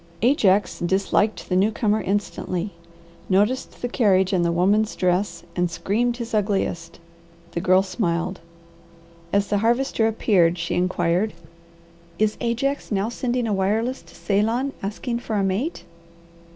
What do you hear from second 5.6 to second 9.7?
screamed his ugliest. The Girl smiled. As the